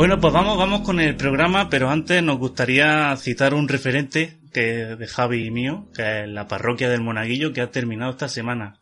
[0.00, 4.96] Bueno, pues vamos, vamos con el programa, pero antes nos gustaría citar un referente que
[4.96, 8.80] de Javi y mío, que es la parroquia del Monaguillo, que ha terminado esta semana.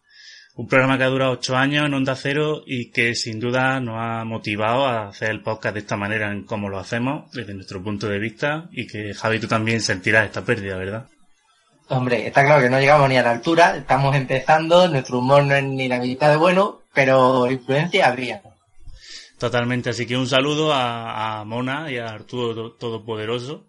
[0.55, 3.97] Un programa que ha durado ocho años en Onda Cero y que sin duda nos
[3.99, 7.83] ha motivado a hacer el podcast de esta manera en cómo lo hacemos, desde nuestro
[7.83, 11.09] punto de vista, y que Javi tú también sentirás esta pérdida, ¿verdad?
[11.89, 15.57] Hombre, está claro que no llegamos ni a la altura, estamos empezando, nuestro humor no
[15.57, 18.41] es ni la mitad de bueno, pero influencia habría.
[19.39, 23.67] Totalmente, así que un saludo a, Mona y a Arturo Todopoderoso.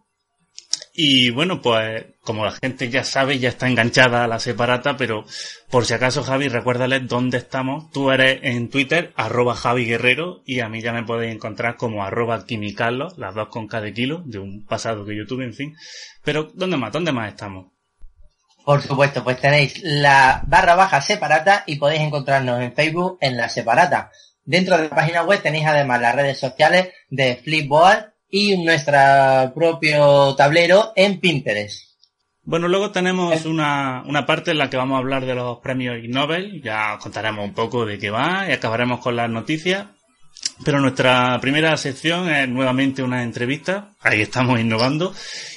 [0.94, 5.24] Y bueno, pues como la gente ya sabe, ya está enganchada a la separata, pero
[5.70, 7.92] por si acaso Javi, recuérdales dónde estamos.
[7.92, 12.04] Tú eres en Twitter, arroba Javi Guerrero, y a mí ya me podéis encontrar como
[12.04, 15.76] arroba Quimicarlos, las dos con cada kilo, de un pasado que yo tuve, en fin.
[16.24, 16.92] Pero ¿dónde más?
[16.92, 17.68] ¿Dónde más estamos?
[18.66, 23.48] Por supuesto, pues tenéis la barra baja separata y podéis encontrarnos en Facebook en la
[23.50, 24.12] separata.
[24.50, 28.98] Dentro de la página web tenéis además las redes sociales de Flipboard y nuestro
[29.54, 31.84] propio tablero en Pinterest.
[32.42, 35.98] Bueno, luego tenemos una, una parte en la que vamos a hablar de los premios
[36.08, 39.86] Nobel, ya contaremos un poco de qué va y acabaremos con las noticias.
[40.66, 45.14] Pero nuestra primera sección es nuevamente una entrevista, ahí estamos innovando.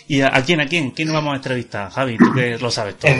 [0.06, 0.90] ¿Y a, quién, a quién?
[0.90, 1.90] ¿Quién nos vamos a entrevistar?
[1.90, 3.10] Javi, tú que lo sabes todo.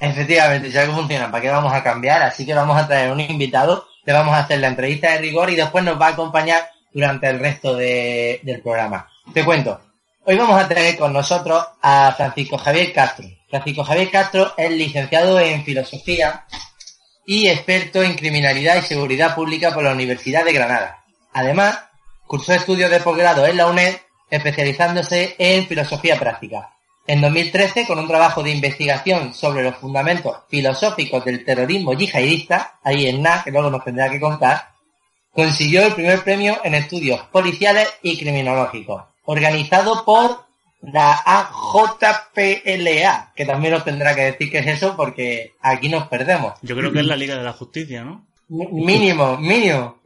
[0.00, 2.20] Efectivamente, ya que funciona, ¿para qué vamos a cambiar?
[2.20, 5.50] Así que vamos a traer un invitado le vamos a hacer la entrevista de rigor
[5.50, 9.06] y después nos va a acompañar durante el resto del programa.
[9.34, 9.82] Te cuento,
[10.24, 13.28] hoy vamos a tener con nosotros a Francisco Javier Castro.
[13.50, 16.46] Francisco Javier Castro es licenciado en Filosofía
[17.26, 21.04] y experto en Criminalidad y Seguridad Pública por la Universidad de Granada.
[21.34, 21.78] Además,
[22.26, 23.94] cursó estudios de posgrado en la UNED
[24.30, 26.70] especializándose en Filosofía Práctica.
[27.08, 33.06] En 2013, con un trabajo de investigación sobre los fundamentos filosóficos del terrorismo yihadista, ahí
[33.06, 34.72] en NA, que luego nos tendrá que contar,
[35.32, 40.44] consiguió el primer premio en estudios policiales y criminológicos, organizado por
[40.82, 46.58] la AJPLA, que también nos tendrá que decir qué es eso porque aquí nos perdemos.
[46.60, 48.26] Yo creo que es la Liga de la Justicia, ¿no?
[48.50, 49.96] Mínimo, mínimo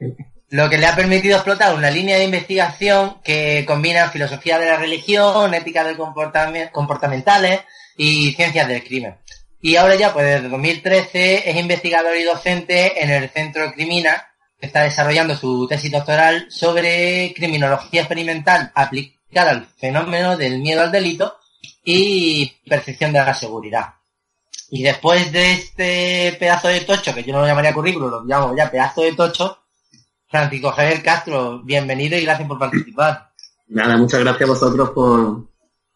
[0.52, 4.76] lo que le ha permitido explotar una línea de investigación que combina filosofía de la
[4.76, 7.62] religión, ética del comportamentales
[7.96, 9.16] y ciencias del crimen.
[9.62, 14.28] Y ahora ya, pues desde 2013 es investigador y docente en el Centro Crimina,
[14.60, 20.92] que está desarrollando su tesis doctoral sobre criminología experimental aplicada al fenómeno del miedo al
[20.92, 21.34] delito
[21.82, 23.94] y percepción de la seguridad.
[24.68, 28.54] Y después de este pedazo de tocho, que yo no lo llamaría currículum, lo llamo
[28.54, 29.61] ya pedazo de tocho,
[30.32, 33.28] Francisco Javier Castro, bienvenido y gracias por participar.
[33.68, 35.46] Nada, muchas gracias a vosotros por,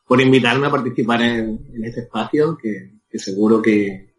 [0.07, 4.13] por invitarme a participar en, este espacio, que, seguro que,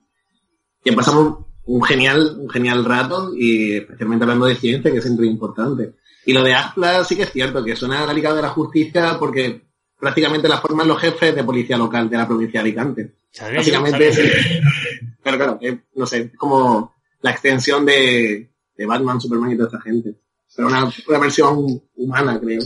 [0.83, 5.27] que pasamos un genial, un genial rato y especialmente hablando de ciencia, que es siempre
[5.27, 5.93] importante.
[6.25, 8.49] Y lo de ASPLA sí que es cierto, que suena a la Liga de la
[8.49, 9.67] Justicia porque
[9.99, 13.13] prácticamente la forman los jefes de policía local de la provincia de Alicante.
[13.55, 14.11] Básicamente,
[15.23, 15.59] pero claro,
[15.93, 20.15] no sé, como la extensión de, de Batman, Superman y toda esta gente.
[20.55, 22.61] Pero una, una versión humana, creo.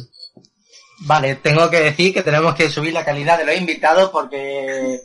[1.03, 4.99] Vale, tengo que decir que tenemos que subir la calidad de los invitados porque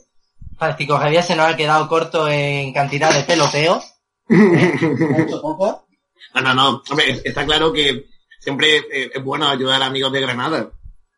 [0.58, 3.94] Francisco Javier se nos ha quedado corto en cantidad de peloteos.
[4.28, 5.86] Mucho poco.
[6.34, 6.82] No, no, no.
[6.90, 8.06] Hombre, está claro que
[8.40, 10.70] siempre es bueno ayudar a amigos de Granada.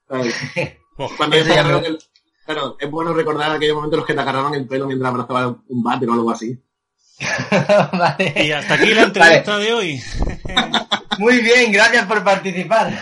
[1.17, 1.37] Cuando
[2.45, 5.57] claro, es bueno recordar aquellos momentos en los que te agarraban el pelo mientras abrazabas
[5.69, 6.59] un bate o algo así.
[8.37, 10.01] Y hasta aquí la entrevista de hoy.
[11.19, 12.93] Muy bien, gracias por participar.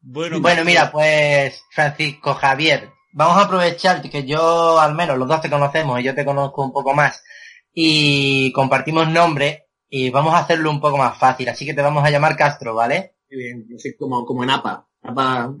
[0.00, 5.40] Bueno, bueno, mira, pues Francisco Javier, vamos a aprovechar que yo al menos los dos
[5.40, 7.24] te conocemos y yo te conozco un poco más
[7.72, 12.04] y compartimos nombre y vamos a hacerlo un poco más fácil, así que te vamos
[12.04, 13.16] a llamar Castro, ¿vale?
[13.28, 13.66] Bien,
[13.98, 14.86] como, como en APA.
[15.02, 15.54] APA.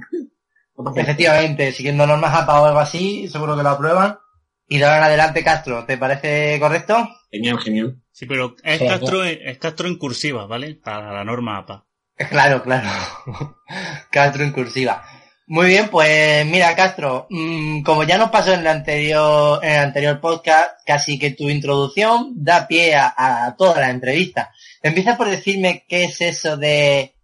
[0.94, 4.18] Efectivamente, siguiendo normas APA o algo así, seguro que lo aprueban.
[4.68, 7.08] Y de ahora en adelante Castro, ¿te parece correcto?
[7.30, 8.00] Genial, genial.
[8.10, 10.74] Sí, pero es, Castro, es Castro en cursiva, ¿vale?
[10.74, 11.86] Para la norma APA.
[12.16, 12.88] Claro, claro.
[14.10, 15.04] Castro en cursiva.
[15.48, 19.78] Muy bien, pues mira, Castro, mm, como ya nos pasó en el anterior, en el
[19.78, 24.50] anterior podcast, casi que tu introducción da pie a, toda la entrevista.
[24.82, 27.14] Empieza por decirme qué es eso de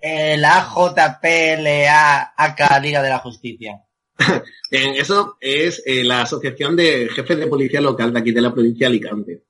[0.00, 3.82] eh, la AJPLA acá Liga de la Justicia.
[4.70, 8.86] eso es eh, la Asociación de Jefes de Policía Local de aquí de la provincia
[8.88, 9.42] de Alicante,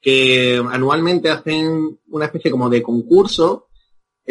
[0.00, 3.68] que anualmente hacen una especie como de concurso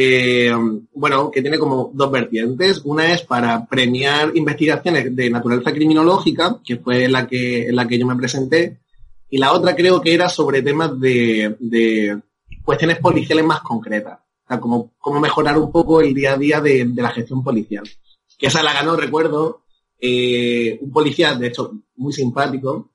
[0.01, 0.55] eh,
[0.93, 2.81] bueno, que tiene como dos vertientes.
[2.85, 7.99] Una es para premiar investigaciones de naturaleza criminológica, que fue la que, en la que
[7.99, 8.77] yo me presenté,
[9.29, 12.17] y la otra creo que era sobre temas de,
[12.63, 14.19] cuestiones policiales más concretas.
[14.19, 17.83] O sea, como, cómo mejorar un poco el día a día de, la gestión policial.
[18.37, 19.63] Que esa la ganó, recuerdo,
[19.99, 22.91] eh, un policía, de hecho, muy simpático,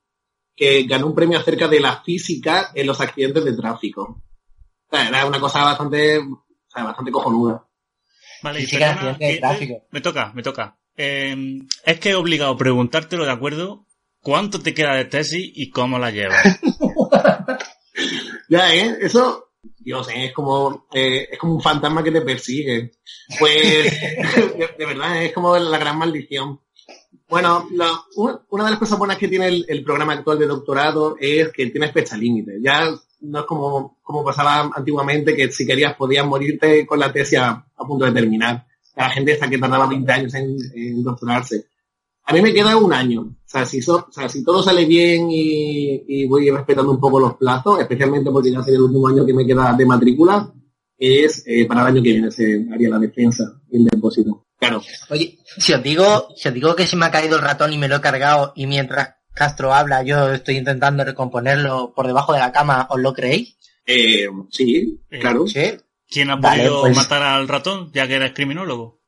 [0.57, 4.23] que ganó un premio acerca de la física en los accidentes de tráfico.
[4.87, 6.21] O sea, era una cosa bastante
[6.83, 7.67] bastante cojonuda.
[8.43, 8.67] Vale, y
[9.91, 10.77] me toca, me toca.
[10.97, 13.87] Em, es que he obligado a preguntártelo de acuerdo.
[14.21, 16.43] ¿Cuánto te queda de tesis y cómo la llevas?
[18.49, 18.97] ya, ¿eh?
[19.01, 20.27] Eso, Dios, ¿eh?
[20.27, 22.93] es como, eh, es como un fantasma que te persigue.
[23.39, 23.57] Pues,
[24.79, 26.61] de, verdad, es como la gran maldición.
[27.29, 27.67] Bueno,
[28.51, 31.91] una de las cosas buenas que tiene el, programa actual de doctorado es que tiene
[31.91, 32.59] fecha límite.
[32.61, 37.39] Ya no es como, como pasaba antiguamente, que si querías podías morirte con la tesis
[37.39, 38.67] a, punto de terminar.
[38.97, 41.67] La gente está que tardaba 20 años en, doctorarse.
[42.27, 43.23] A mí me queda un año.
[43.23, 47.37] O sea, si, o sea, si todo sale bien y, voy respetando un poco los
[47.37, 50.53] plazos, especialmente porque ya sería el último año que me queda de matrícula,
[50.97, 54.44] es eh, para el año que viene se haría la defensa y el depósito.
[54.69, 54.83] Claro.
[55.11, 57.79] Oye, si os digo, si os digo que se me ha caído el ratón y
[57.79, 62.39] me lo he cargado y mientras Castro habla, yo estoy intentando recomponerlo por debajo de
[62.39, 63.57] la cama, ¿os lo creéis?
[63.87, 65.45] Eh, sí, eh, claro.
[66.09, 69.01] ¿Quién ha podido pues- matar al ratón, ya que eres criminólogo?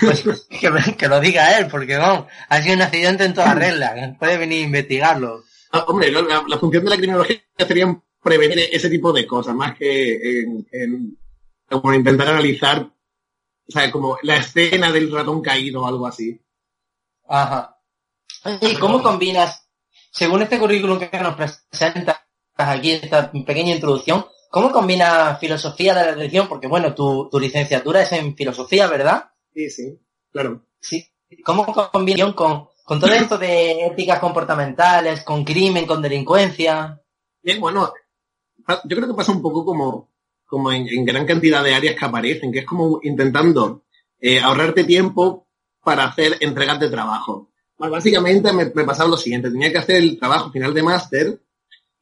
[0.00, 0.24] Pues
[0.98, 4.62] que, lo diga él, porque vamos, ha sido un accidente en toda regla, puede venir
[4.62, 5.44] a investigarlo.
[5.72, 10.40] Ah, hombre, la, función de la criminología sería prevenir ese tipo de cosas, más que
[10.72, 11.16] en,
[11.68, 12.90] como intentar analizar,
[13.70, 16.40] o sea, como la escena del ratón caído o algo así.
[17.28, 17.78] Ajá.
[18.60, 19.68] ¿Y cómo combinas,
[20.10, 22.18] según este currículum que nos presentas
[22.56, 26.48] aquí, esta pequeña introducción, cómo combinas filosofía de la religión?
[26.48, 29.30] Porque bueno, tu, licenciatura es en filosofía, ¿verdad?
[29.54, 30.00] Sí, sí,
[30.32, 30.66] claro.
[30.80, 31.06] Sí.
[31.44, 37.00] ¿Cómo combinas con, con todo esto de éticas comportamentales, con crimen, con delincuencia?
[37.40, 37.92] Bien, bueno,
[38.84, 40.10] yo creo que pasa un poco como,
[40.50, 43.84] como en, gran cantidad de áreas que aparecen, que es como intentando
[44.20, 45.46] eh, ahorrarte tiempo
[45.82, 47.50] para hacer entregas de trabajo
[47.88, 51.40] básicamente me, pasaba lo siguiente, tenía que hacer el trabajo final de máster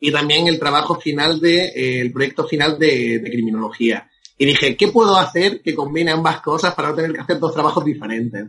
[0.00, 4.08] y también el trabajo final de, eh, el proyecto final de, criminología.
[4.36, 7.52] Y dije, ¿qué puedo hacer que combine ambas cosas para no tener que hacer dos
[7.52, 8.46] trabajos diferentes?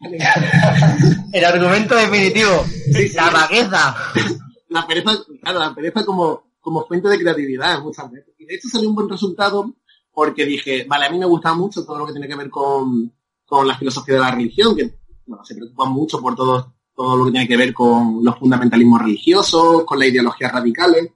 [1.32, 2.64] el argumento definitivo,
[3.14, 3.96] la vagueza.
[4.68, 8.34] La pereza, claro, la pereza como, como fuente de creatividad muchas veces.
[8.38, 9.74] Y de hecho salió un buen resultado
[10.12, 13.12] porque dije, vale, a mí me gusta mucho todo lo que tiene que ver con,
[13.44, 14.94] con la filosofía de la religión, que
[15.26, 19.02] bueno, se preocupan mucho por todo, todo lo que tiene que ver con los fundamentalismos
[19.02, 21.10] religiosos, con las ideologías radicales.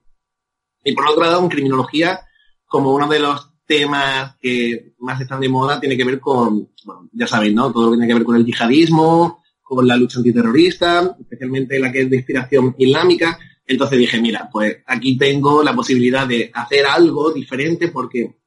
[0.83, 2.19] Y por otro lado, en criminología,
[2.67, 7.09] como uno de los temas que más están de moda, tiene que ver con, bueno,
[7.11, 7.71] ya sabéis, ¿no?
[7.71, 11.91] Todo lo que tiene que ver con el yihadismo, con la lucha antiterrorista, especialmente la
[11.91, 13.39] que es de inspiración islámica.
[13.69, 18.37] Entonces dije, mira, pues aquí tengo la posibilidad de hacer algo diferente porque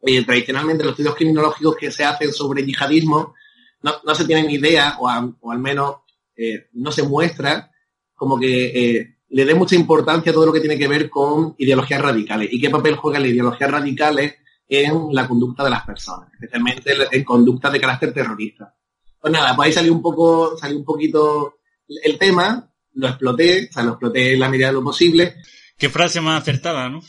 [0.00, 3.34] eh, tradicionalmente los estudios criminológicos que se hacen sobre yihadismo
[3.82, 5.08] no, no se tienen idea, o,
[5.40, 5.96] o al menos
[6.36, 7.72] eh, no se muestra
[8.14, 11.56] como que eh, le dé mucha importancia a todo lo que tiene que ver con
[11.58, 14.36] ideologías radicales y qué papel juegan las ideologías radicales
[14.68, 18.76] en la conducta de las personas, especialmente en conducta de carácter terrorista.
[19.20, 21.56] Pues nada, pues ahí salió un poco, salió un poquito
[22.04, 25.36] el tema, lo exploté, o sea, lo exploté en la medida de lo posible.
[25.76, 27.00] Qué frase más acertada, ¿no?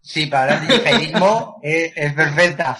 [0.00, 2.78] Sí, para el yihadismo es, es perfecta.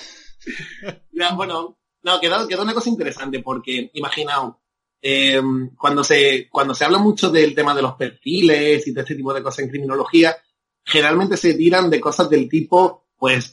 [1.13, 4.57] Ya, bueno, no, quedó, quedó una cosa interesante porque, imaginaos,
[5.03, 5.41] eh,
[5.79, 9.33] cuando, se, cuando se habla mucho del tema de los perfiles y de este tipo
[9.33, 10.37] de cosas en criminología,
[10.85, 13.53] generalmente se tiran de cosas del tipo, pues,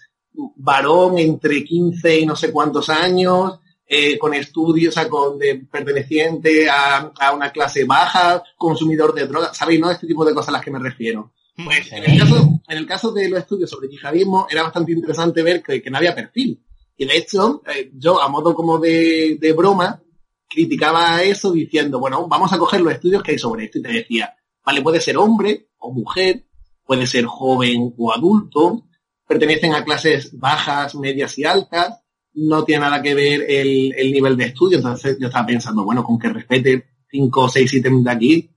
[0.56, 5.66] varón entre 15 y no sé cuántos años, eh, con estudios, o sea, con de,
[5.72, 9.80] perteneciente a, a, una clase baja, consumidor de drogas, ¿sabéis?
[9.80, 9.90] ¿No?
[9.90, 11.32] Este tipo de cosas a las que me refiero.
[11.64, 15.42] Pues en el caso, en el caso de los estudios sobre yihadismo era bastante interesante
[15.42, 16.62] ver que, que no había perfil.
[16.98, 20.02] Y de hecho, eh, yo a modo como de, de broma,
[20.48, 23.80] criticaba eso diciendo, bueno, vamos a coger los estudios que hay sobre esto.
[23.80, 26.46] Y te decía, vale, puede ser hombre o mujer,
[26.86, 28.86] puede ser joven o adulto,
[29.28, 32.02] pertenecen a clases bajas, medias y altas,
[32.38, 36.04] no tiene nada que ver el, el nivel de estudio, entonces yo estaba pensando, bueno,
[36.04, 38.50] con que respete cinco o seis ítems de aquí,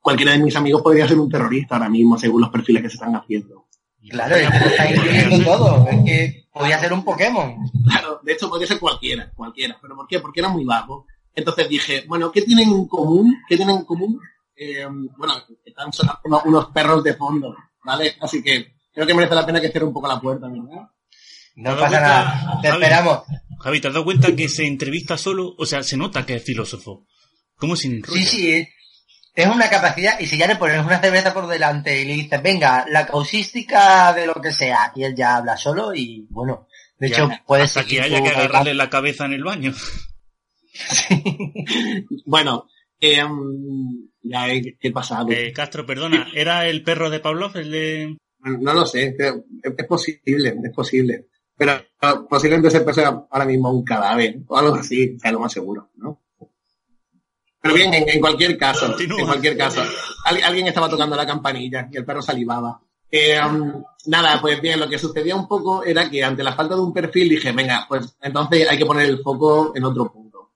[0.00, 2.94] cualquiera de mis amigos podría ser un terrorista ahora mismo, según los perfiles que se
[2.94, 3.66] están haciendo.
[4.08, 7.56] Claro, es que está incluyendo todo, es que podría ser un Pokémon.
[7.84, 9.76] Claro, de hecho podría ser cualquiera, cualquiera.
[9.80, 10.18] ¿Pero por qué?
[10.20, 11.06] Porque era muy bajo.
[11.34, 13.36] Entonces dije, bueno, ¿qué tienen en común?
[13.46, 14.18] ¿Qué tienen en común?
[14.56, 14.86] Eh,
[15.16, 15.34] bueno,
[15.64, 15.90] están
[16.24, 18.14] unos, unos perros de fondo, ¿vale?
[18.20, 20.88] Así que creo que merece la pena que cierre un poco la puerta, ¿verdad?
[21.56, 22.82] No ¿Te has pasa nada, te Javi?
[22.82, 23.22] esperamos.
[23.60, 25.54] Javi, ¿te has dado cuenta que se entrevista solo?
[25.58, 27.06] O sea, se nota que es filósofo.
[27.56, 28.68] ¿Cómo sin Sí, sí,
[29.34, 32.42] es una capacidad, y si ya le pones una cerveza por delante y le dices,
[32.42, 36.66] venga, la causística de lo que sea, y él ya habla solo y bueno,
[36.98, 39.72] de hecho puede Hasta ser que haya que agarrarle la cabeza en el baño.
[42.26, 42.66] Bueno,
[43.00, 43.22] eh,
[44.22, 45.30] ya he, he pasado.
[45.30, 48.16] Eh, Castro, perdona, ¿era el perro de Pavlov el de...?
[48.38, 49.34] No lo sé, es,
[49.76, 51.26] es posible, es posible.
[51.60, 55.90] Pero posiblemente se sea ahora mismo un cadáver o algo así, sea lo más seguro,
[55.96, 56.18] ¿no?
[57.60, 59.20] Pero bien, en, en cualquier caso, Continúa.
[59.20, 59.82] en cualquier caso,
[60.24, 62.80] al- alguien estaba tocando la campanilla y el perro salivaba.
[63.10, 66.74] Eh, um, nada, pues bien, lo que sucedía un poco era que ante la falta
[66.76, 70.52] de un perfil dije, venga, pues entonces hay que poner el foco en otro punto.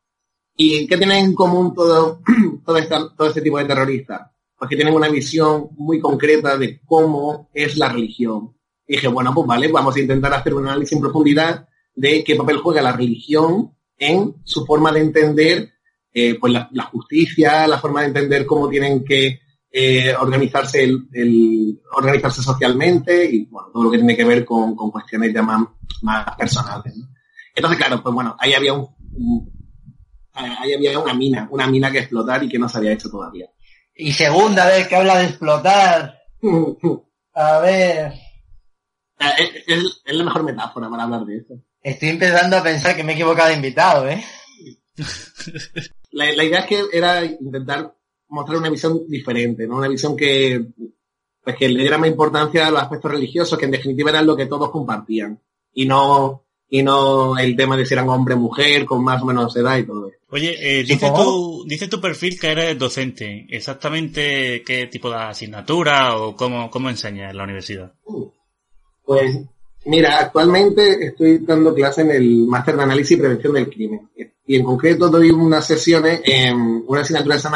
[0.57, 2.21] ¿Y qué tienen en común todo,
[2.65, 4.23] todo, esta- todo este tipo de terroristas?
[4.57, 8.57] Pues que tienen una visión muy concreta de cómo es la religión.
[8.87, 12.37] Y dije, bueno, pues vale, vamos a intentar hacer un análisis en profundidad de qué
[12.37, 15.71] papel juega la religión en su forma de entender
[16.13, 21.09] eh, pues la, la justicia, la forma de entender cómo tienen que eh, organizarse el,
[21.13, 25.43] el- organizarse socialmente y bueno, todo lo que tiene que ver con, con cuestiones ya
[25.43, 25.63] más,
[26.03, 26.97] más personales.
[26.97, 27.09] ¿no?
[27.55, 29.51] Entonces, claro, pues bueno, ahí había un, un-
[30.35, 33.47] ahí había una mina, una mina que explotar y que no se había hecho todavía.
[33.97, 36.19] Y segunda vez que habla de explotar.
[37.37, 38.13] A ver,
[39.19, 41.55] Es, es- es la mejor metáfora para hablar de esto.
[41.83, 44.23] estoy empezando a pensar que me he equivocado de invitado, ¿eh?
[46.13, 47.95] La, la idea es que era intentar
[48.29, 49.77] mostrar una visión diferente, ¿no?
[49.77, 50.67] Una visión que,
[51.43, 54.37] pues que le diera más importancia a los aspectos religiosos, que en definitiva eran lo
[54.37, 55.41] que todos compartían.
[55.73, 59.27] Y no, y no el tema de si eran hombre o mujer, con más o
[59.27, 60.19] menos edad y todo eso.
[60.31, 63.47] Oye, eh, dice, tu, dice tu perfil que eres docente.
[63.51, 67.93] ¿Exactamente qué tipo de asignatura o cómo, cómo enseñas en la universidad?
[69.05, 69.39] Pues,
[69.87, 74.09] mira, actualmente estoy dando clase en el máster de análisis y prevención del crimen.
[74.47, 77.49] Y en concreto doy unas sesiones en una asignatura que se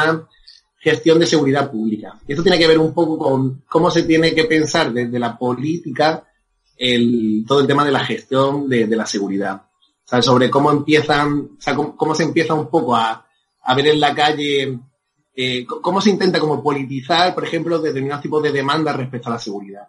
[0.79, 2.19] gestión de seguridad pública.
[2.27, 5.37] Y esto tiene que ver un poco con cómo se tiene que pensar desde la
[5.37, 6.23] política
[6.77, 9.55] el, todo el tema de la gestión de, la seguridad.
[9.55, 13.25] O sea, sobre cómo empiezan, o sea, cómo, se empieza un poco a,
[13.75, 14.79] ver en la calle,
[15.35, 19.39] eh, cómo se intenta como politizar, por ejemplo, determinados tipos de demandas respecto a la
[19.39, 19.87] seguridad.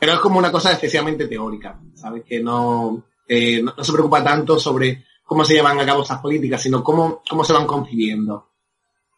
[0.00, 2.24] Pero es como una cosa excesivamente teórica, ¿sabes?
[2.26, 6.18] Que no, eh, no, no se preocupa tanto sobre cómo se llevan a cabo esas
[6.20, 8.48] políticas, sino cómo, cómo se van concibiendo.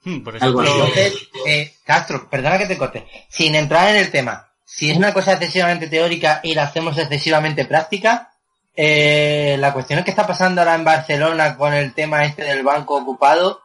[0.04, 1.00] Hmm, por Algo ejemplo, así.
[1.00, 3.06] Entonces, eh, Castro, perdona que te corte.
[3.30, 7.64] Sin entrar en el tema, si es una cosa excesivamente teórica y la hacemos excesivamente
[7.64, 8.32] práctica,
[8.74, 12.62] eh, la cuestión es que está pasando ahora en Barcelona con el tema este del
[12.64, 13.60] banco ocupado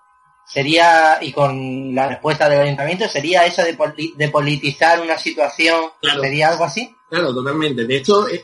[0.45, 5.81] sería, y con la respuesta del ayuntamiento, sería eso de, poli- de politizar una situación,
[6.01, 6.21] Claro.
[6.21, 6.93] sería algo así.
[7.09, 7.85] Claro, totalmente.
[7.85, 8.43] De hecho, esa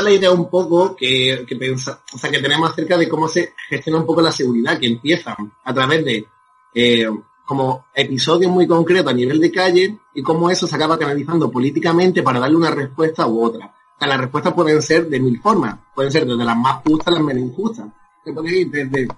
[0.00, 3.98] es la idea un poco que, o sea, que tenemos acerca de cómo se gestiona
[3.98, 6.26] un poco la seguridad, que empiezan a través de
[6.74, 7.08] eh,
[7.44, 12.22] como episodios muy concretos a nivel de calle y cómo eso se acaba canalizando políticamente
[12.22, 13.66] para darle una respuesta u otra.
[13.66, 15.76] O sea, las respuestas pueden ser de mil formas.
[15.94, 17.86] Pueden ser desde las más justas a las menos injustas.
[18.24, 19.08] Se puede ir desde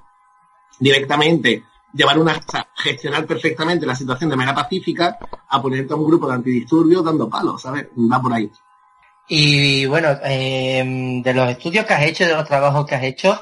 [0.78, 2.40] directamente llevar una,
[2.74, 7.28] gestionar perfectamente la situación de manera pacífica a ponerte a un grupo de antidisturbios dando
[7.28, 7.86] palos, ¿sabes?
[7.96, 8.50] Va por ahí.
[9.28, 13.38] Y bueno, eh, de los estudios que has hecho, de los trabajos que has hecho,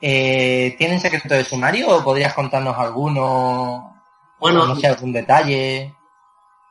[0.00, 3.96] eh, ¿tienen secreto de sumario o podrías contarnos alguno?
[4.38, 5.94] Bueno, no sé, algún detalle.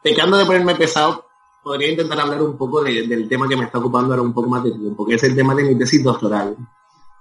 [0.04, 1.26] pecando de ponerme pesado,
[1.64, 4.50] podría intentar hablar un poco de- del tema que me está ocupando ahora un poco
[4.50, 6.58] más de tiempo, que es el tema de mi tesis doctoral.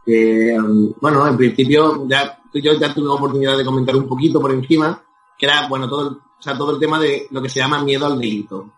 [0.05, 5.01] Um, bueno, en principio ya yo ya tuve oportunidad de comentar un poquito por encima,
[5.39, 7.85] que era, bueno, todo el, o sea, todo el tema de lo que se llama
[7.85, 8.69] miedo al delito.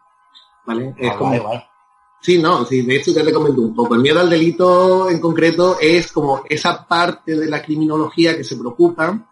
[0.66, 0.94] ¿Vale?
[0.99, 1.66] Es Ah, como- vale, vale.
[2.25, 3.95] Sí, no, sí, de hecho ya te comento un poco.
[3.95, 8.57] El miedo al delito en concreto es como esa parte de la criminología que se
[8.57, 9.28] preocupa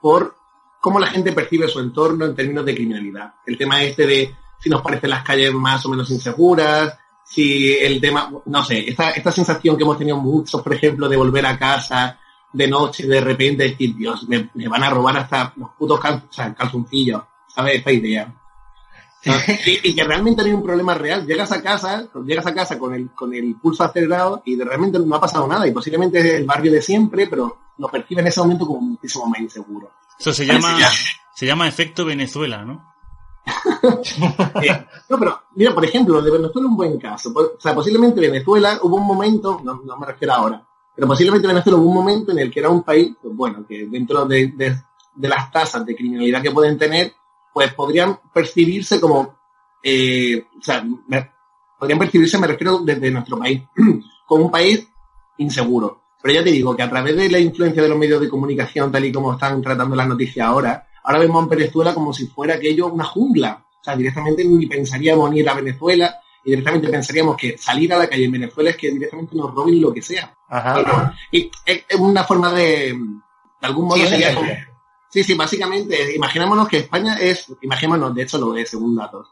[0.00, 0.36] por
[0.80, 3.34] cómo la gente percibe su entorno en términos de criminalidad.
[3.44, 8.00] El tema este de si nos parecen las calles más o menos inseguras, si el
[8.00, 11.58] tema, no sé, esta, esta sensación que hemos tenido muchos, por ejemplo, de volver a
[11.58, 12.20] casa
[12.52, 16.22] de noche de repente decir, Dios, me, van a robar hasta los putos cal-
[16.56, 17.78] calzoncillos, ¿sabes?
[17.78, 18.32] Esta idea.
[19.24, 21.26] Y, que realmente no hay un problema real.
[21.26, 24.98] Llegas a casa, llegas a casa con el, con el pulso acelerado y de realmente
[24.98, 25.66] no ha pasado nada.
[25.66, 29.26] Y posiblemente es el barrio de siempre, pero lo percibe en ese momento como muchísimo
[29.26, 29.90] más inseguro.
[30.18, 30.76] Eso se llama,
[31.34, 32.94] se llama efecto Venezuela, ¿no?
[34.62, 37.32] Eh, no, pero mira, por ejemplo, de Venezuela es un buen caso.
[37.34, 40.62] O sea, posiblemente Venezuela hubo un momento, no, me refiero ahora,
[40.94, 43.86] pero posiblemente Venezuela hubo un momento en el que era un país, pues bueno, que
[43.86, 44.52] dentro de,
[45.14, 47.14] de las tasas de criminalidad que pueden tener,
[47.58, 49.36] pues podrían percibirse como,
[49.82, 50.84] eh, o sea,
[51.76, 53.62] podrían percibirse, me refiero desde nuestro país,
[54.28, 54.86] como un país
[55.38, 56.02] inseguro.
[56.22, 58.92] Pero ya te digo que a través de la influencia de los medios de comunicación,
[58.92, 62.54] tal y como están tratando las noticias ahora, ahora vemos a Venezuela como si fuera
[62.54, 63.66] aquello una jungla.
[63.80, 67.98] O sea, directamente ni pensaríamos ni ir a Venezuela, y directamente pensaríamos que salir a
[67.98, 70.32] la calle en Venezuela es que directamente nos roben lo que sea.
[70.48, 71.12] Ajá.
[71.32, 74.48] y es, una forma de, de algún modo sería como,
[75.10, 79.28] Sí, sí, básicamente, imaginémonos que España es, imaginémonos, de hecho lo es, según datos.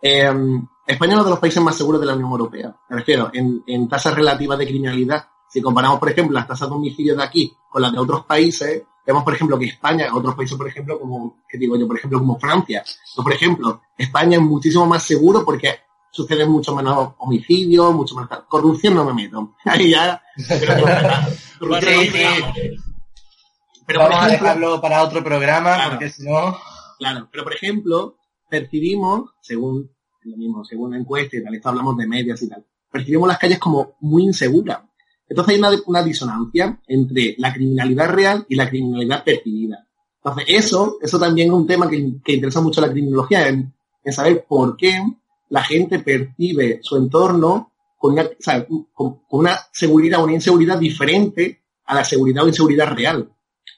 [0.00, 2.76] Em, España es uno de los países más seguros de la Unión Europea.
[2.90, 6.74] Me refiero, en, en tasas relativas de criminalidad, si comparamos, por ejemplo, las tasas de
[6.74, 10.56] homicidio de aquí con las de otros países, vemos, por ejemplo, que España, otros países,
[10.56, 11.86] por ejemplo, como, ¿qué digo yo?
[11.86, 12.84] Por ejemplo, como Francia.
[13.16, 18.94] por ejemplo, España es muchísimo más seguro porque suceden mucho menos homicidios, mucho más corrupción
[18.94, 19.54] no me meto.
[19.64, 20.22] Ahí ya.
[23.86, 26.56] Pero Vamos a dejarlo para otro programa, porque si no...
[26.98, 28.16] Claro, pero por ejemplo,
[28.48, 29.90] percibimos, según
[30.22, 33.38] lo mismo, según la encuesta y tal, esto hablamos de medias y tal, percibimos las
[33.38, 34.80] calles como muy inseguras.
[35.28, 39.86] Entonces hay una, una disonancia entre la criminalidad real y la criminalidad percibida.
[40.24, 43.74] Entonces eso, eso también es un tema que, interesa mucho a la criminología, en,
[44.10, 45.02] saber por qué
[45.50, 48.28] la gente percibe su entorno con una,
[48.92, 53.30] con, una seguridad o una inseguridad diferente a la seguridad o inseguridad real.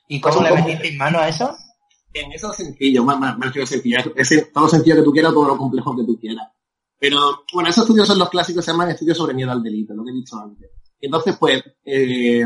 [0.09, 1.55] ¿Y cómo le metiste en mano a eso?
[2.13, 3.99] En eso sencillo, más, más, más sencillo.
[4.17, 6.49] Es todo lo sencillo que tú quieras, todo lo complejo que tú quieras.
[6.99, 10.03] Pero, bueno, esos estudios son los clásicos, se llaman estudios sobre miedo al delito, lo
[10.03, 10.71] que he dicho antes.
[11.01, 12.45] Entonces, pues, eh,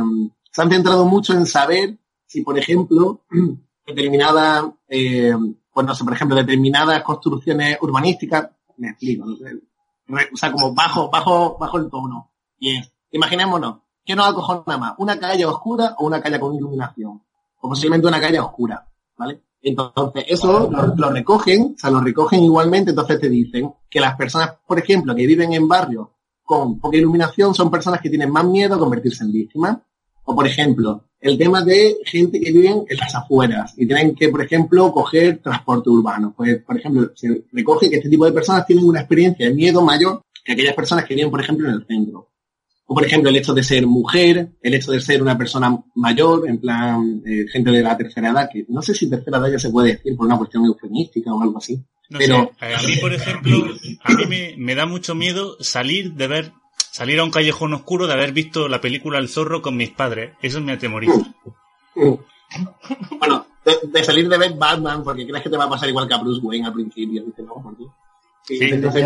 [0.50, 3.24] se han centrado mucho en saber si, por ejemplo,
[3.86, 5.34] determinadas, eh,
[5.72, 11.56] pues no sé, por ejemplo, determinadas construcciones urbanísticas, me explico, o sea, como bajo, bajo,
[11.58, 12.32] bajo el tono.
[12.58, 12.80] Y
[13.12, 14.94] imaginémonos, ¿qué nos acojona más?
[14.98, 17.22] ¿Una calle oscura o una calle con iluminación?
[17.60, 19.40] O posiblemente una calle oscura, ¿vale?
[19.62, 24.54] Entonces, eso lo, recogen, o sea, lo recogen igualmente, entonces te dicen que las personas,
[24.66, 26.08] por ejemplo, que viven en barrios
[26.42, 29.78] con poca iluminación son personas que tienen más miedo a convertirse en víctimas.
[30.24, 34.30] O, por ejemplo, el tema de gente que vive en las afueras y tienen que,
[34.30, 36.32] por ejemplo, coger transporte urbano.
[36.36, 39.82] Pues, por ejemplo, se recoge que este tipo de personas tienen una experiencia de miedo
[39.82, 42.29] mayor que aquellas personas que viven, por ejemplo, en el centro.
[42.90, 46.48] O, por ejemplo, el hecho de ser mujer, el hecho de ser una persona mayor,
[46.48, 49.60] en plan, eh, gente de la tercera edad, que no sé si tercera edad ya
[49.60, 51.80] se puede decir por una cuestión eufemística o algo así.
[52.08, 53.64] pero eh, a mí, por ejemplo,
[54.02, 56.52] a mí me, me, da mucho miedo salir de ver,
[56.90, 60.32] salir a un callejón oscuro de haber visto la película El zorro con mis padres.
[60.42, 61.32] Eso me atemoriza.
[61.94, 62.08] Mm.
[62.08, 62.18] Mm.
[63.20, 63.46] bueno,
[63.84, 66.18] de, salir de ver Batman porque crees que te va a pasar igual que a
[66.18, 67.22] Bruce Wayne al principio.
[67.24, 67.84] Dice, no, por ti.
[68.42, 69.04] Sí, sí, entonces,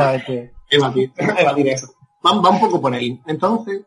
[0.70, 1.94] evadir, evadir eso
[2.24, 3.20] va, un poco por ahí.
[3.26, 3.82] Entonces,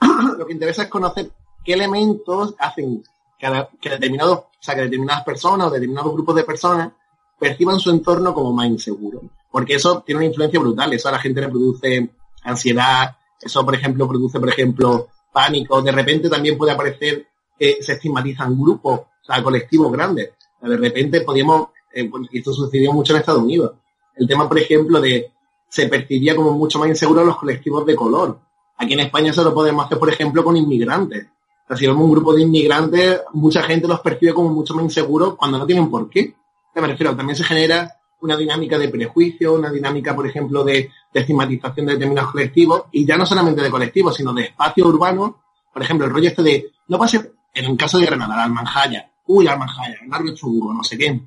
[0.38, 1.30] lo que interesa es conocer
[1.64, 3.02] qué elementos hacen
[3.38, 6.92] que, determinados, o sea, que determinadas personas o determinados grupos de personas
[7.38, 9.22] perciban su entorno como más inseguro.
[9.50, 10.92] Porque eso tiene una influencia brutal.
[10.92, 12.10] Eso a la gente le produce
[12.44, 13.16] ansiedad.
[13.40, 15.80] Eso, por ejemplo, produce, por ejemplo, pánico.
[15.82, 17.26] De repente también puede aparecer
[17.58, 20.30] que se estigmatizan grupos, o sea, colectivos grandes.
[20.60, 23.72] De repente podríamos, eh, pues, esto sucedió mucho en Estados Unidos.
[24.14, 25.32] El tema, por ejemplo, de
[25.70, 28.40] se percibía como mucho más inseguro los colectivos de color.
[28.76, 31.26] Aquí en España eso lo podemos hacer, por ejemplo, con inmigrantes.
[31.64, 34.84] O sea, si vemos un grupo de inmigrantes, mucha gente los percibe como mucho más
[34.84, 36.34] inseguros cuando no tienen por qué.
[36.74, 37.88] Me refiero, también se genera
[38.22, 43.16] una dinámica de prejuicio, una dinámica, por ejemplo, de, estigmatización de determinados colectivos, y ya
[43.16, 45.32] no solamente de colectivos, sino de espacios urbanos.
[45.72, 49.10] Por ejemplo, el rollo este de, no pase, en el caso de Granada, la Almanjaya,
[49.26, 51.20] uy, la Almanjaya, el barrio chungo, no sé qué.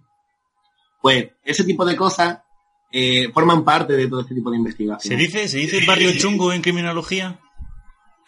[1.02, 2.40] Pues ese tipo de cosas
[2.96, 5.12] eh, forman parte de todo este tipo de investigación.
[5.12, 7.40] ¿Se dice, ¿se dice barrio chungo en criminología?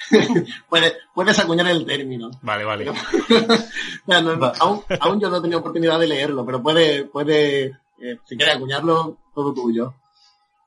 [0.69, 2.31] puedes, puedes acuñar el término.
[2.41, 2.91] Vale, vale.
[4.59, 9.19] aún, yo no he tenido oportunidad de leerlo, pero puede, puede eh, si quieres acuñarlo,
[9.35, 9.93] todo tuyo.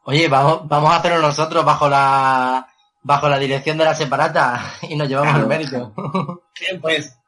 [0.04, 2.68] Oye, vamos, vamos a hacerlo nosotros bajo la
[3.02, 5.92] bajo la dirección de la separata y nos llevamos el mérito.
[6.61, 7.18] Bien, pues,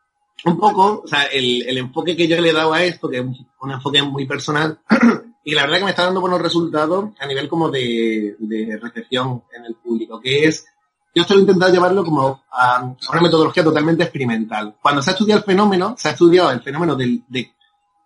[0.44, 3.18] un poco, o sea, el, el enfoque que yo le he dado a esto, que
[3.18, 3.24] es
[3.60, 4.78] un enfoque muy personal,
[5.44, 8.36] y la verdad que me está dando buenos resultados a nivel como de,
[8.80, 10.66] recepción en el público, que es,
[11.14, 14.76] yo estoy intentando llevarlo como a, una metodología totalmente experimental.
[14.80, 17.22] Cuando se ha estudiado el fenómeno, se ha estudiado el fenómeno de,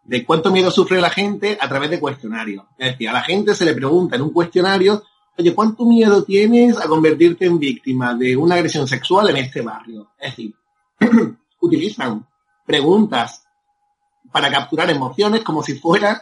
[0.04, 2.64] de cuánto miedo sufre la gente a través de cuestionarios.
[2.78, 5.02] Es decir, a la gente se le pregunta en un cuestionario,
[5.36, 10.10] oye, ¿cuánto miedo tienes a convertirte en víctima de una agresión sexual en este barrio?
[10.18, 10.54] Es decir,
[11.60, 12.26] utilizan
[12.66, 13.44] preguntas
[14.30, 16.18] para capturar emociones como si fueran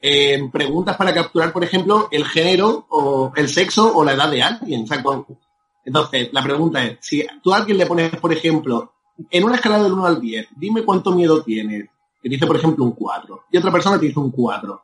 [0.00, 4.42] eh, preguntas para capturar, por ejemplo, el género o el sexo o la edad de
[4.42, 4.86] alguien.
[5.84, 8.92] entonces, la pregunta es, si tú a alguien le pones, por ejemplo,
[9.30, 11.88] en una escala del 1 al 10, dime cuánto miedo tienes,
[12.22, 14.82] que dice, por ejemplo, un 4, y otra persona te dice un 4.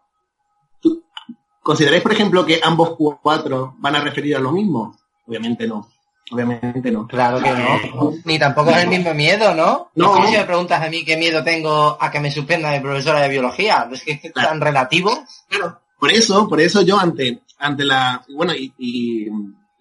[1.62, 4.96] ¿Consideráis, por ejemplo, que ambos 4 van a referir a lo mismo?
[5.27, 5.88] Obviamente no.
[6.33, 7.07] Obviamente no.
[7.07, 7.51] Claro que
[7.95, 8.14] no.
[8.25, 9.90] Ni tampoco es el mismo miedo, ¿no?
[9.95, 10.18] No.
[10.18, 13.21] Es si me preguntas a mí qué miedo tengo a que me suspenda de profesora
[13.21, 13.88] de biología.
[13.92, 15.25] Es que es tan relativo.
[15.49, 15.81] Claro.
[15.99, 19.29] Por eso, por eso yo ante, ante la, bueno, y, y,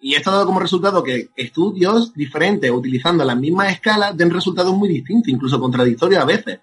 [0.00, 4.74] y esto ha dado como resultado que estudios diferentes utilizando las mismas escalas den resultados
[4.74, 6.60] muy distintos, incluso contradictorios a veces.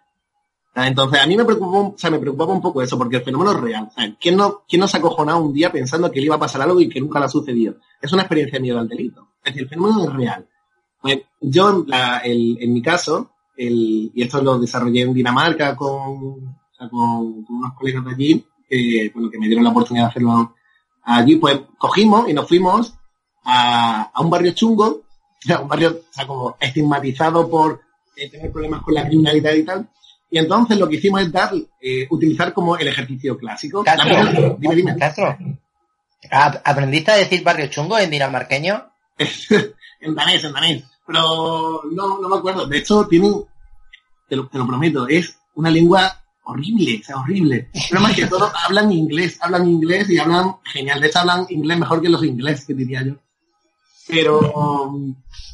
[0.75, 3.51] Entonces, a mí me preocupó, o sea, me preocupaba un poco eso, porque el fenómeno
[3.51, 3.89] es real.
[4.19, 6.79] ¿quién, no, ¿Quién no se acojonado un día pensando que le iba a pasar algo
[6.79, 7.75] y que nunca le ha sucedido?
[8.01, 9.27] Es una experiencia de miedo al delito.
[9.43, 10.47] Es decir, el fenómeno es real.
[11.01, 16.55] Pues, yo, la, el, en mi caso, el, y esto lo desarrollé en Dinamarca con,
[16.89, 20.55] con, unos colegas de allí, que, bueno, que me dieron la oportunidad de hacerlo
[21.03, 22.93] allí, pues cogimos y nos fuimos
[23.43, 25.01] a, un barrio chungo,
[25.61, 27.81] un barrio, o sea, como estigmatizado por
[28.15, 29.89] eh, tener problemas con la criminalidad y tal,
[30.31, 33.83] y entonces lo que hicimos es dar, eh, utilizar como el ejercicio clásico.
[33.83, 34.95] Castro, dime, dime.
[34.97, 35.35] Castro,
[36.29, 38.91] ¿aprendiste a decir barrio chungo en dinamarqueño?
[40.01, 40.83] en danés, en danés.
[41.05, 42.67] Pero no, no me acuerdo.
[42.67, 43.29] De hecho, tiene,
[44.27, 47.69] te lo, te lo prometo, es una lengua horrible, o sea, horrible.
[47.89, 51.01] Pero más que todos hablan inglés, hablan inglés y hablan genial.
[51.01, 53.15] De hecho, hablan inglés mejor que los ingleses, que diría yo.
[54.09, 54.93] Pero,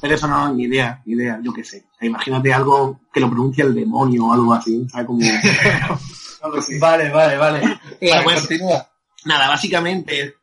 [0.01, 1.85] pero eso no, ni idea, ni idea, yo qué sé.
[2.01, 5.07] imagínate algo que lo pronuncia el demonio o algo así, ¿sabes?
[5.07, 5.19] Como...
[6.79, 7.79] Vale, vale, vale.
[7.99, 8.47] Pues,
[9.25, 10.35] nada, básicamente,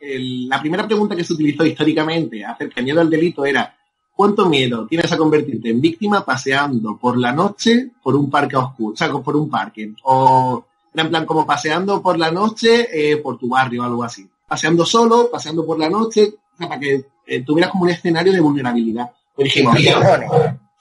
[0.00, 3.74] la primera pregunta que se utilizó históricamente acerca del miedo al delito era
[4.14, 8.94] ¿cuánto miedo tienes a convertirte en víctima paseando por la noche por un parque oscuro,
[8.94, 9.94] o sea, por un parque?
[10.04, 14.28] O en plan como paseando por la noche eh, por tu barrio o algo así.
[14.46, 18.32] Paseando solo, paseando por la noche, o sea, para que eh, tuvieras como un escenario
[18.32, 19.10] de vulnerabilidad.
[19.34, 20.00] Pues dijimos, tío,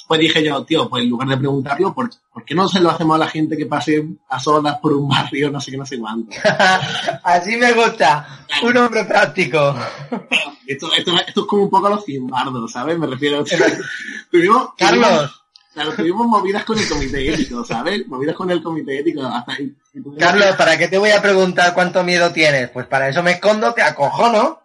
[0.07, 2.09] pues dije yo, tío, pues en lugar de preguntarlo, ¿por,
[2.45, 5.49] qué no se lo hacemos a la gente que pase a solas por un barrio,
[5.49, 6.35] no sé qué, no sé cuánto?
[7.23, 9.75] Así me gusta, un hombre práctico.
[10.67, 12.97] esto, esto, esto, es como un poco a los cimbardos, ¿sabes?
[12.97, 13.43] Me refiero.
[14.31, 15.39] tuvimos, Carlos.
[15.73, 18.07] Claro, tuvimos movidas con el comité ético, ¿sabes?
[18.07, 19.73] Movidas con el comité ético hasta ahí.
[20.19, 22.69] Carlos, ¿para qué te voy a preguntar cuánto miedo tienes?
[22.69, 24.62] Pues para eso me escondo, te acojono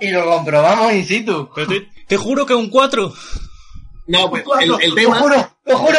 [0.00, 1.48] y lo comprobamos in situ.
[2.06, 3.12] te, juro que un 4.
[4.08, 5.16] No, pues el, tema.
[5.16, 5.98] Lo juro, lo juro.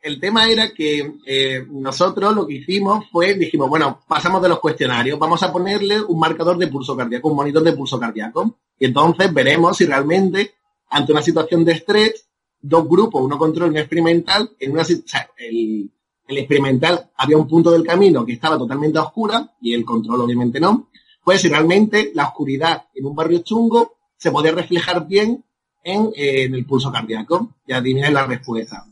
[0.00, 4.58] El tema era que eh, nosotros lo que hicimos fue, dijimos, bueno, pasamos de los
[4.58, 8.58] cuestionarios, vamos a ponerle un marcador de pulso cardíaco, un monitor de pulso cardíaco.
[8.78, 10.54] Y entonces veremos si realmente,
[10.90, 12.26] ante una situación de estrés,
[12.60, 15.88] dos grupos, uno control y uno experimental, en una o sea, el,
[16.26, 20.22] el experimental había un punto del camino que estaba totalmente a oscura y el control
[20.22, 20.88] obviamente no
[21.24, 25.44] pues si realmente la oscuridad en un barrio chungo se podía reflejar bien
[25.82, 27.56] en, eh, el pulso cardíaco.
[27.66, 28.84] Ya adivináis la respuesta.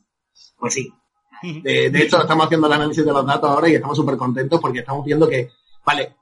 [0.59, 0.93] Pues sí.
[1.43, 4.81] De, hecho, estamos haciendo el análisis de los datos ahora y estamos súper contentos porque
[4.81, 5.49] estamos viendo que,
[5.87, 6.17] vale,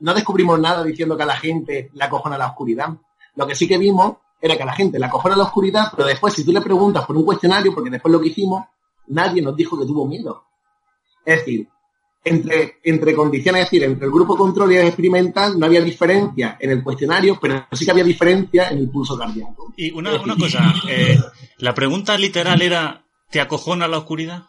[0.00, 2.88] no descubrimos nada diciendo que a la gente la cojona la oscuridad.
[3.36, 6.08] Lo que sí que vimos era que a la gente la cojona la oscuridad, pero
[6.08, 8.64] después si tú le preguntas por un cuestionario, porque después lo que hicimos,
[9.06, 10.44] nadie nos dijo que tuvo miedo.
[11.24, 11.68] Es decir,
[12.24, 16.56] entre, entre condiciones, es decir, entre el grupo control y el experimental no había diferencia
[16.58, 19.74] en el cuestionario, pero sí que había diferencia en el pulso cardíaco.
[19.76, 21.20] Y una, una cosa, eh,
[21.58, 24.44] la pregunta literal era, ¿te acojona la oscuridad?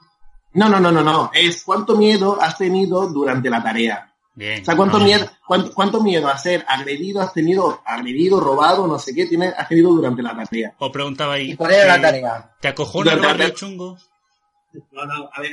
[0.54, 1.32] No, no, no, no, no.
[1.34, 4.14] Es cuánto miedo has tenido durante la tarea.
[4.36, 4.62] Bien.
[4.62, 9.14] O sea, cuánto miedo, cuánto, miedo a ser agredido has tenido, agredido, robado, no sé
[9.14, 10.74] qué, tienes, has tenido durante la tarea.
[10.78, 11.52] Os preguntaba ahí.
[11.52, 12.56] ¿Y cuál era la tarea?
[12.60, 13.98] ¿Te acojona el barrio chungo?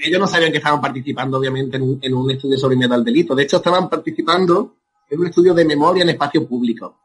[0.02, 3.34] Ellos no sabían que estaban participando, obviamente, en un, estudio sobre miedo al delito.
[3.34, 4.76] De hecho, estaban participando
[5.08, 6.98] en un estudio de memoria en espacio público.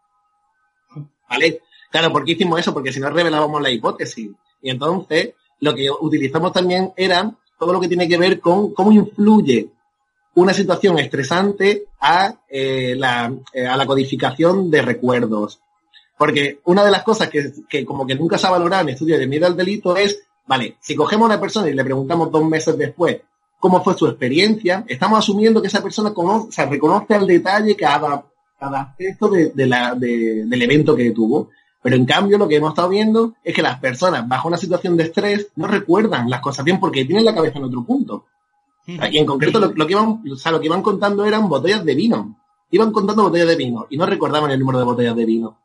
[1.29, 1.61] ¿Vale?
[1.91, 2.73] Claro, ¿por qué hicimos eso?
[2.73, 4.31] Porque si no revelábamos la hipótesis.
[4.61, 8.91] Y entonces, lo que utilizamos también era todo lo que tiene que ver con cómo
[8.91, 9.69] influye
[10.35, 15.59] una situación estresante a, eh, la, eh, a la codificación de recuerdos.
[16.17, 19.19] Porque una de las cosas que, que como que nunca se ha valorado en estudios
[19.19, 22.45] de miedo al delito es Vale, si cogemos a una persona y le preguntamos dos
[22.45, 23.17] meses después
[23.59, 27.75] cómo fue su experiencia, estamos asumiendo que esa persona conoce, o sea, reconoce al detalle
[27.75, 28.23] cada,
[28.59, 31.49] cada aspecto de, la, del evento que tuvo.
[31.81, 34.97] Pero en cambio lo que hemos estado viendo es que las personas bajo una situación
[34.97, 38.25] de estrés no recuerdan las cosas bien porque tienen la cabeza en otro punto.
[38.85, 41.93] Y en concreto lo, que iban, o sea, lo que iban contando eran botellas de
[41.93, 42.37] vino.
[42.71, 45.57] Iban contando botellas de vino y no recordaban el número de botellas de vino.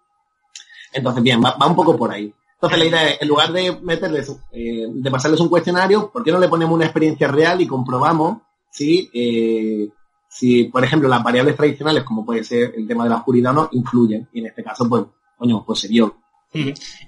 [0.93, 2.33] Entonces, bien, va, un poco por ahí.
[2.63, 6.31] Entonces la idea es, en lugar de meterles, eh, de pasarles un cuestionario, ¿por qué
[6.31, 8.39] no le ponemos una experiencia real y comprobamos
[8.71, 9.89] si, eh,
[10.29, 13.63] si, por ejemplo, las variables tradicionales, como puede ser el tema de la oscuridad o
[13.63, 14.29] no, influyen?
[14.33, 15.03] Y en este caso, pues,
[15.37, 16.15] coño, pues se vio.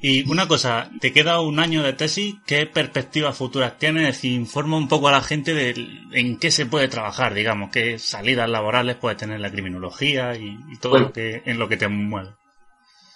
[0.03, 4.25] Y una cosa, te queda un año de tesis, ¿qué perspectivas futuras tienes?
[4.25, 8.01] Y informa un poco a la gente de en qué se puede trabajar, digamos, qué
[8.01, 12.31] salidas laborales puede tener la criminología y, todo lo que en lo que te mueve.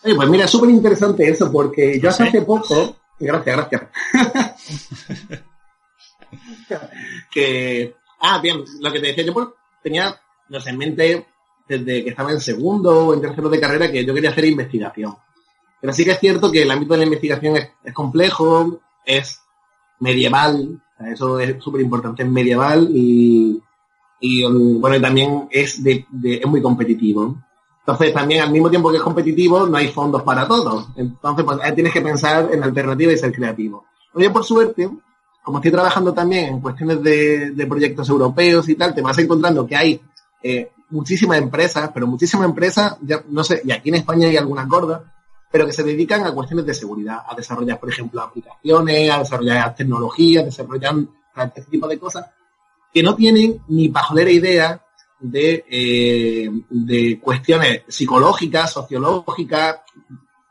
[0.02, 3.82] Pues mira, súper interesante eso, porque yo hace poco, gracias, gracias,
[7.30, 9.48] que, ah, bien, lo que te decía, yo pues,
[9.82, 10.14] tenía,
[10.48, 11.26] no sé, en mente
[11.68, 15.16] desde que estaba en segundo o en tercero de carrera que yo quería hacer investigación.
[15.80, 19.40] Pero sí que es cierto que el ámbito de la investigación es, complejo, es
[20.00, 23.62] medieval, eso es súper importante, es medieval y,
[24.20, 24.42] y
[24.78, 27.36] bueno, y también es, de, es muy competitivo.
[27.88, 30.88] Entonces también al mismo tiempo que es competitivo no hay fondos para todos.
[30.94, 33.86] Entonces pues tienes que pensar en alternativas y ser creativo.
[34.12, 34.90] Oye, por suerte,
[35.42, 39.74] como estoy trabajando también en cuestiones de, proyectos europeos y tal, te vas encontrando que
[39.74, 40.02] hay
[40.42, 44.68] eh, muchísimas empresas, pero muchísimas empresas, ya no sé, y aquí en España hay algunas
[44.68, 45.00] gordas,
[45.50, 49.74] pero que se dedican a cuestiones de seguridad, a desarrollar, por ejemplo, aplicaciones, a desarrollar
[49.74, 50.94] tecnologías, desarrollar
[51.56, 52.26] este tipo de cosas,
[52.92, 54.82] que no tienen ni pajolera idea
[55.20, 59.80] de, eh, de cuestiones psicológicas, sociológicas,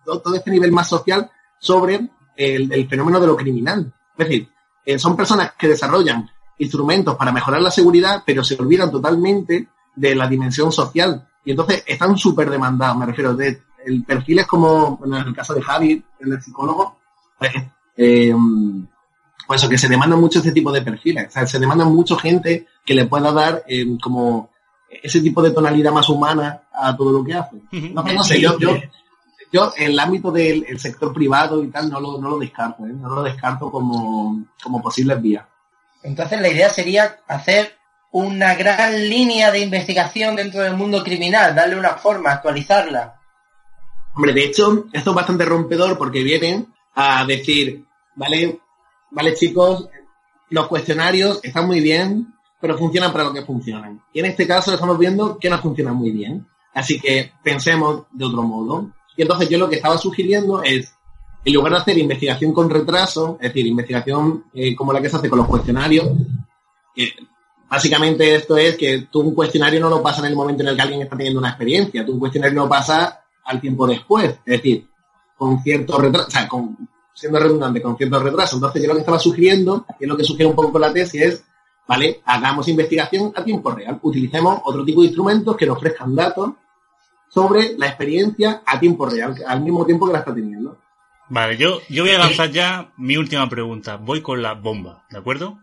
[0.03, 3.93] todo, este nivel más social sobre el, fenómeno de lo criminal.
[4.17, 4.49] Es decir,
[4.85, 10.15] eh, son personas que desarrollan instrumentos para mejorar la seguridad, pero se olvidan totalmente de
[10.15, 11.27] la dimensión social.
[11.43, 15.53] Y entonces están súper demandados, me refiero, de el perfil es como, en el caso
[15.53, 16.97] de Javi, el psicólogo,
[17.39, 17.51] pues,
[17.95, 18.35] eh,
[19.47, 21.27] pues eso, que se demanda mucho ese tipo de perfiles.
[21.29, 23.63] O sea, se demanda mucho gente que le pueda dar
[24.01, 24.49] como
[24.89, 27.57] ese tipo de tonalidad más humana a todo lo que hace.
[27.71, 28.77] No, no sé, yo, yo,
[29.51, 32.93] yo en el ámbito del sector privado y tal no lo, no lo descarto, ¿eh?
[32.93, 35.45] no lo descarto como, como posibles vías.
[36.03, 37.77] Entonces la idea sería hacer
[38.11, 43.19] una gran línea de investigación dentro del mundo criminal, darle una forma, actualizarla.
[44.15, 48.59] Hombre, de hecho, esto es bastante rompedor porque vienen a decir, vale,
[49.11, 49.89] vale chicos,
[50.49, 54.01] los cuestionarios están muy bien, pero funcionan para lo que funcionan.
[54.13, 56.45] Y en este caso estamos viendo que no funcionan muy bien.
[56.73, 58.91] Así que pensemos de otro modo.
[59.15, 60.93] Y entonces yo lo que estaba sugiriendo es,
[61.43, 65.15] en lugar de hacer investigación con retraso, es decir, investigación eh, como la que se
[65.15, 66.09] hace con los cuestionarios,
[67.69, 70.75] básicamente esto es que tú un cuestionario no lo pasa en el momento en el
[70.75, 74.61] que alguien está teniendo una experiencia, tú un cuestionario lo pasa al tiempo después, es
[74.61, 74.87] decir,
[75.37, 78.57] con cierto retraso, o sea, con, siendo redundante, con cierto retraso.
[78.57, 81.21] Entonces yo lo que estaba sugiriendo, y es lo que sugiere un poco la tesis,
[81.21, 81.43] es,
[81.87, 86.51] vale, hagamos investigación a tiempo real, utilicemos otro tipo de instrumentos que nos ofrezcan datos
[87.29, 90.77] sobre la experiencia a tiempo real, al mismo tiempo que la está teniendo.
[91.29, 93.97] Vale, yo, yo voy a lanzar ya mi última pregunta.
[93.97, 95.59] Voy con la bomba, ¿de acuerdo?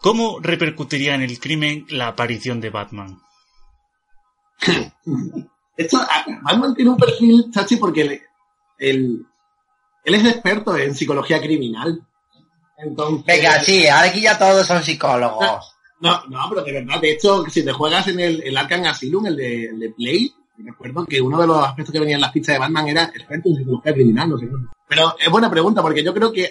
[0.00, 3.18] ¿Cómo repercutiría en el crimen la aparición de Batman?
[5.76, 5.98] Esto,
[6.42, 8.22] Batman tiene un perfil, chachi, porque
[8.78, 9.26] él,
[10.04, 12.06] es experto en psicología criminal.
[12.82, 15.74] Entonces, Venga, sí, aquí ya todos son psicólogos.
[16.00, 19.26] No, no, pero de verdad, de hecho, si te juegas en el, el Arkham Asylum,
[19.26, 22.32] el de, el de Play, recuerdo que uno de los aspectos que venía en las
[22.32, 24.48] fichas de Batman era experto en psicología criminal, no sé.
[24.88, 26.50] Pero es buena pregunta, porque yo creo que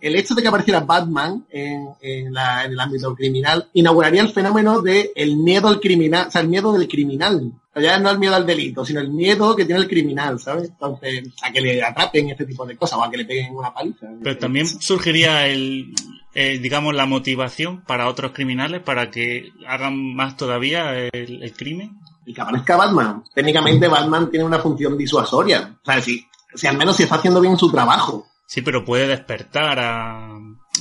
[0.00, 5.36] el hecho de que apareciera Batman en, el ámbito criminal inauguraría el fenómeno de el
[5.36, 7.52] miedo al criminal, o sea, el miedo del criminal.
[7.80, 10.70] Ya no el miedo al delito, sino el miedo que tiene el criminal, ¿sabes?
[10.70, 13.74] Entonces, a que le atrapen este tipo de cosas o a que le peguen una
[13.74, 14.06] paliza.
[14.22, 15.94] Pero también surgiría el,
[16.34, 22.34] eh, digamos, la motivación para otros criminales para que hagan más todavía el crimen y
[22.34, 23.22] que aparezca Batman.
[23.32, 25.78] Técnicamente Batman tiene una función disuasoria.
[25.80, 28.26] O sea, si, si al menos si está haciendo bien su trabajo.
[28.46, 30.28] Sí, pero puede despertar a,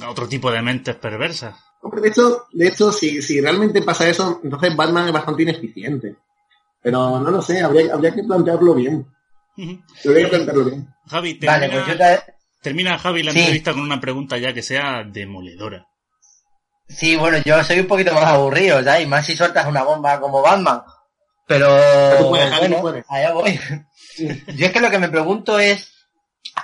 [0.10, 1.56] otro tipo de mentes perversas.
[2.02, 6.16] de hecho, de hecho si, si realmente pasa eso, entonces Batman es bastante ineficiente.
[6.86, 9.08] Pero no lo sé, habría, habría que plantearlo bien.
[9.58, 10.88] Habría que plantearlo bien.
[11.08, 12.22] Javi, termina, pues
[12.62, 15.88] termina Javi la entrevista con una pregunta ya que sea demoledora.
[16.88, 19.02] Sí, bueno, yo soy un poquito más aburrido, ¿sabes?
[19.02, 20.84] Y más si sueltas una bomba como Batman.
[21.48, 21.76] Pero,
[22.30, 23.60] bueno, allá voy.
[24.56, 25.92] Yo es que lo que me pregunto es,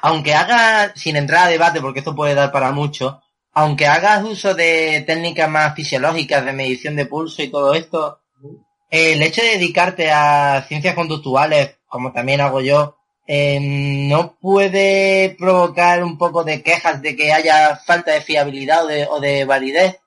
[0.03, 4.53] aunque haga, sin entrar a debate, porque esto puede dar para mucho, aunque hagas uso
[4.53, 8.20] de técnicas más fisiológicas de medición de pulso y todo esto,
[8.91, 16.03] el hecho de dedicarte a ciencias conductuales, como también hago yo, eh, no puede provocar
[16.03, 20.01] un poco de quejas de que haya falta de fiabilidad o de, o de validez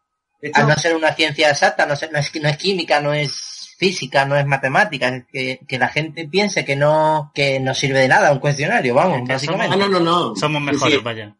[0.53, 4.25] al no ser una ciencia exacta, no, no, es, no es química, no es física,
[4.25, 8.09] no es matemática, es que, que, la gente piense que no, que no sirve de
[8.09, 9.73] nada un cuestionario, vamos, básicamente.
[9.73, 10.37] Somos, no, no, no.
[10.37, 11.35] Somos mejores, vaya.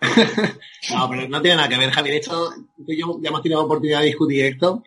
[0.90, 2.10] no, pero no tiene nada que ver, Javi.
[2.10, 4.82] De hecho, tú y yo ya hemos tenido la oportunidad de discutir esto.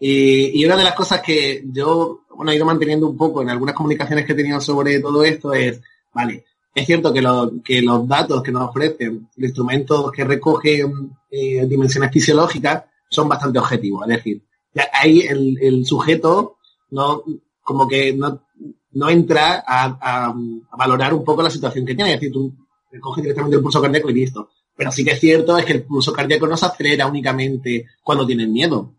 [0.00, 3.50] Y, y, una de las cosas que yo, bueno, he ido manteniendo un poco en
[3.50, 5.80] algunas comunicaciones que he tenido sobre todo esto es,
[6.14, 11.16] vale, es cierto que, lo, que los datos que nos ofrecen, los instrumentos que recogen
[11.30, 14.08] eh, dimensiones fisiológicas, son bastante objetivos.
[14.08, 14.42] Es decir,
[14.92, 16.58] ahí el, sujeto
[16.90, 17.24] no,
[17.62, 18.42] como que no,
[18.92, 22.14] no entra a, a, a, valorar un poco la situación que tiene.
[22.14, 22.54] Es decir, tú
[22.92, 24.50] recoges directamente el pulso cardíaco y listo.
[24.76, 28.26] Pero sí que es cierto es que el pulso cardíaco no se acelera únicamente cuando
[28.26, 28.92] tienes miedo.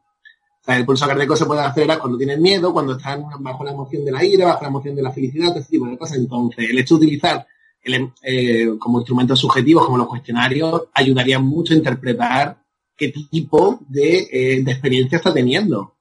[0.76, 4.12] El pulso cardíaco se puede acelerar cuando tienes miedo, cuando estás bajo la emoción de
[4.12, 6.18] la ira, bajo la emoción de la felicidad, ese tipo de cosas.
[6.18, 7.48] Entonces, el hecho de utilizar
[7.82, 12.62] el, eh, como instrumentos subjetivos como los cuestionarios ayudaría mucho a interpretar
[12.96, 15.96] qué tipo de, eh, de experiencia está teniendo.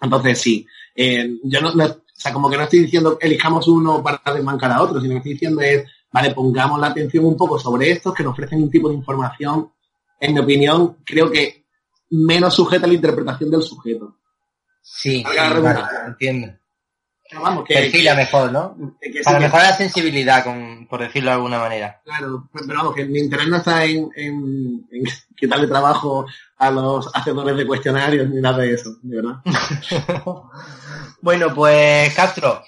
[0.00, 4.02] Entonces, sí, eh, yo no, no, o sea, como que no estoy diciendo elijamos uno
[4.02, 7.58] para desmancar a otro, sino que estoy diciendo es, vale, pongamos la atención un poco
[7.58, 9.72] sobre estos que nos ofrecen un tipo de información,
[10.20, 11.65] en mi opinión, creo que
[12.10, 14.16] menos sujeta a la interpretación del sujeto.
[14.82, 16.52] Sí, vale, entiendo.
[17.32, 18.76] Vamos, que, Perfila que, mejor, ¿no?
[19.00, 22.00] Que Para sí, mejorar la sensibilidad, con, por decirlo de alguna manera.
[22.04, 25.02] Claro, pero vamos, que mi interés no está en, en, en
[25.36, 29.40] quitarle trabajo a los hacedores de cuestionarios ni nada de eso, de verdad.
[31.20, 32.62] bueno, pues Castro,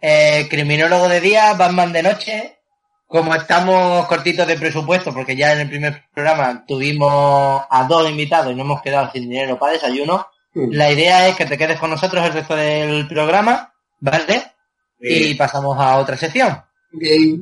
[0.00, 2.58] eh, criminólogo de día, Batman de noche.
[3.06, 8.52] Como estamos cortitos de presupuesto, porque ya en el primer programa tuvimos a dos invitados
[8.52, 11.90] y no hemos quedado sin dinero para desayuno, la idea es que te quedes con
[11.90, 14.52] nosotros el resto del programa ¿Vale?
[15.00, 15.30] Sí.
[15.30, 16.62] Y pasamos a otra sección.
[16.94, 17.40] Okay.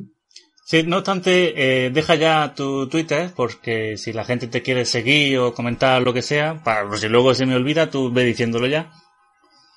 [0.65, 5.39] Sí, no obstante, eh, deja ya tu Twitter, porque si la gente te quiere seguir
[5.39, 8.67] o comentar lo que sea, para por si luego se me olvida, tú ve diciéndolo
[8.67, 8.91] ya.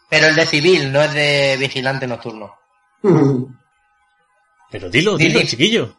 [0.09, 2.55] Pero el de civil, no es de vigilante nocturno.
[4.71, 5.97] Pero dilo, dilo, dilo chiquillo.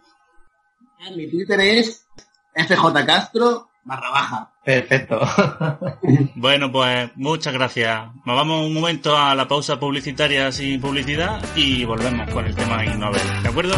[1.16, 2.08] Mi Twitter es
[2.56, 4.52] FJ Castro barra baja.
[4.64, 5.22] Perfecto.
[6.36, 8.08] bueno, pues muchas gracias.
[8.26, 12.86] Nos vamos un momento a la pausa publicitaria sin publicidad y volvemos con el tema
[12.86, 13.22] Ig Nobel.
[13.42, 13.76] ¿De acuerdo?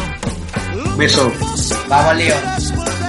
[0.98, 1.32] Beso.
[1.88, 3.09] Vamos, lío.